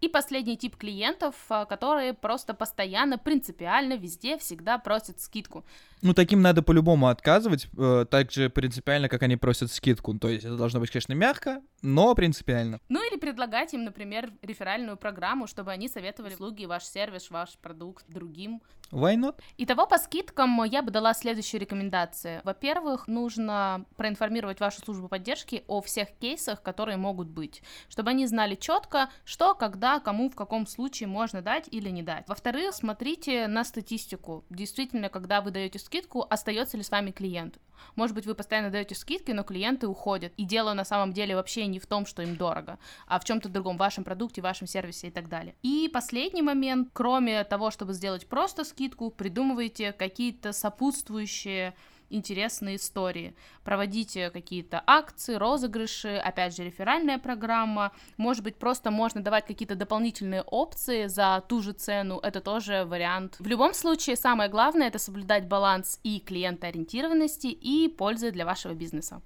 И 0.00 0.08
последний 0.08 0.56
тип 0.56 0.76
клиентов, 0.76 1.34
а, 1.48 1.64
которые 1.64 2.14
просто 2.14 2.54
постоянно, 2.54 3.18
принципиально, 3.18 3.96
везде, 3.96 4.38
всегда 4.38 4.78
просят 4.78 5.20
скидку. 5.20 5.64
Ну, 6.02 6.14
таким 6.14 6.40
надо 6.40 6.62
по-любому 6.62 7.08
отказывать, 7.08 7.68
э, 7.76 8.06
так 8.08 8.30
же 8.30 8.48
принципиально, 8.48 9.08
как 9.08 9.22
они 9.22 9.36
просят 9.36 9.72
скидку. 9.72 10.16
То 10.16 10.28
есть 10.28 10.44
это 10.44 10.56
должно 10.56 10.78
быть, 10.78 10.90
конечно, 10.90 11.14
мягко, 11.14 11.62
но 11.82 12.14
принципиально. 12.14 12.80
Ну, 12.88 13.04
или 13.10 13.18
предлагать 13.18 13.74
им, 13.74 13.82
например, 13.84 14.30
реферальную 14.42 14.96
программу, 14.96 15.48
чтобы 15.48 15.72
они 15.72 15.88
советовали 15.88 16.34
услуги, 16.34 16.66
ваш 16.66 16.84
сервис, 16.84 17.30
ваш 17.30 17.58
продукт 17.58 18.04
другим. 18.08 18.62
Why 18.90 19.16
not? 19.16 19.40
Итого 19.58 19.86
по 19.86 19.98
скидкам 19.98 20.64
я 20.64 20.80
бы 20.82 20.90
дала 20.90 21.12
следующие 21.12 21.60
рекомендации. 21.60 22.40
Во-первых, 22.44 23.06
нужно 23.06 23.84
проинформировать 23.96 24.60
вашу 24.60 24.80
службу 24.80 25.08
поддержки 25.08 25.62
о 25.68 25.82
всех 25.82 26.08
кейсах, 26.18 26.62
которые 26.62 26.96
могут 26.96 27.28
быть, 27.28 27.62
чтобы 27.90 28.10
они 28.10 28.26
знали 28.26 28.54
четко, 28.54 29.10
что, 29.24 29.54
когда, 29.54 30.00
кому, 30.00 30.30
в 30.30 30.34
каком 30.34 30.66
случае 30.66 31.06
можно 31.06 31.42
дать 31.42 31.68
или 31.70 31.90
не 31.90 32.02
дать. 32.02 32.26
Во-вторых, 32.28 32.74
смотрите 32.74 33.46
на 33.46 33.64
статистику. 33.64 34.44
Действительно, 34.48 35.10
когда 35.10 35.42
вы 35.42 35.50
даете 35.50 35.78
скидку, 35.78 36.26
остается 36.28 36.78
ли 36.78 36.82
с 36.82 36.90
вами 36.90 37.10
клиент. 37.10 37.58
Может 37.94 38.14
быть, 38.14 38.26
вы 38.26 38.34
постоянно 38.34 38.70
даете 38.70 38.94
скидки, 38.94 39.32
но 39.32 39.44
клиенты 39.44 39.86
уходят. 39.86 40.32
И 40.36 40.44
дело 40.44 40.72
на 40.72 40.84
самом 40.84 41.12
деле 41.12 41.36
вообще 41.36 41.66
не 41.66 41.78
в 41.78 41.86
том, 41.86 42.06
что 42.06 42.22
им 42.22 42.36
дорого, 42.36 42.78
а 43.06 43.20
в 43.20 43.24
чем-то 43.24 43.48
другом, 43.48 43.76
в 43.76 43.80
вашем 43.80 44.02
продукте, 44.02 44.40
в 44.40 44.44
вашем 44.44 44.66
сервисе 44.66 45.08
и 45.08 45.10
так 45.10 45.28
далее. 45.28 45.54
И 45.62 45.88
последний 45.92 46.42
момент, 46.42 46.88
кроме 46.92 47.44
того, 47.44 47.70
чтобы 47.70 47.92
сделать 47.92 48.26
просто 48.26 48.64
скидку, 48.64 48.77
придумывайте 49.16 49.92
какие-то 49.92 50.52
сопутствующие 50.52 51.74
интересные 52.10 52.76
истории. 52.76 53.34
Проводите 53.64 54.30
какие-то 54.30 54.82
акции, 54.86 55.34
розыгрыши, 55.34 56.16
опять 56.16 56.56
же, 56.56 56.64
реферальная 56.64 57.18
программа. 57.18 57.92
Может 58.16 58.42
быть, 58.42 58.56
просто 58.56 58.90
можно 58.90 59.22
давать 59.22 59.46
какие-то 59.46 59.74
дополнительные 59.74 60.42
опции 60.42 61.06
за 61.06 61.44
ту 61.48 61.62
же 61.62 61.72
цену. 61.72 62.18
Это 62.18 62.40
тоже 62.40 62.84
вариант. 62.84 63.36
В 63.38 63.46
любом 63.46 63.74
случае, 63.74 64.16
самое 64.16 64.48
главное— 64.48 64.86
это 64.88 64.98
соблюдать 64.98 65.46
баланс 65.46 66.00
и 66.02 66.20
клиентоориентированности, 66.20 67.48
и 67.48 67.88
пользы 67.88 68.30
для 68.30 68.44
вашего 68.44 68.74
бизнеса. 68.74 69.22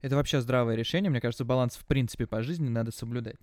Это 0.00 0.14
вообще 0.14 0.40
здравое 0.40 0.76
решение. 0.76 1.10
Мне 1.10 1.20
кажется, 1.20 1.44
баланс 1.44 1.76
в 1.76 1.84
принципе 1.84 2.26
по 2.26 2.42
жизни 2.42 2.68
надо 2.68 2.92
соблюдать. 2.92 3.36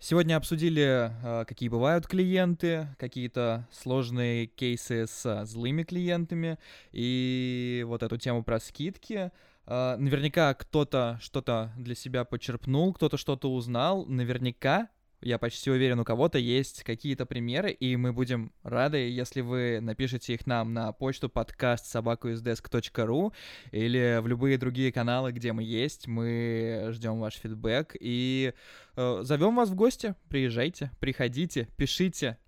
Сегодня 0.00 0.36
обсудили, 0.36 1.10
а, 1.24 1.44
какие 1.44 1.68
бывают 1.68 2.06
клиенты, 2.06 2.86
какие-то 2.98 3.66
сложные 3.72 4.46
кейсы 4.46 5.08
с 5.08 5.44
злыми 5.44 5.82
клиентами 5.82 6.56
и 6.92 7.84
вот 7.84 8.04
эту 8.04 8.16
тему 8.16 8.44
про 8.44 8.60
скидки. 8.60 9.32
А, 9.66 9.96
наверняка 9.96 10.54
кто-то 10.54 11.18
что-то 11.20 11.72
для 11.76 11.96
себя 11.96 12.24
почерпнул, 12.24 12.94
кто-то 12.94 13.16
что-то 13.16 13.52
узнал. 13.52 14.06
Наверняка 14.06 14.88
я 15.20 15.38
почти 15.38 15.70
уверен, 15.70 15.98
у 16.00 16.04
кого-то 16.04 16.38
есть 16.38 16.82
какие-то 16.84 17.26
примеры, 17.26 17.70
и 17.70 17.96
мы 17.96 18.12
будем 18.12 18.52
рады, 18.62 18.98
если 19.08 19.40
вы 19.40 19.80
напишите 19.80 20.34
их 20.34 20.46
нам 20.46 20.72
на 20.72 20.92
почту 20.92 21.28
подкаст 21.28 21.86
собакуиздеск.ру 21.86 23.32
или 23.72 24.20
в 24.20 24.26
любые 24.26 24.58
другие 24.58 24.92
каналы, 24.92 25.32
где 25.32 25.52
мы 25.52 25.62
есть. 25.62 26.06
Мы 26.06 26.88
ждем 26.90 27.18
ваш 27.18 27.34
фидбэк 27.34 27.96
и 27.98 28.52
э, 28.96 29.20
зовем 29.22 29.56
вас 29.56 29.70
в 29.70 29.74
гости. 29.74 30.14
Приезжайте, 30.28 30.90
приходите, 31.00 31.68
пишите. 31.76 32.38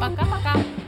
Пока-пока. 0.00 0.87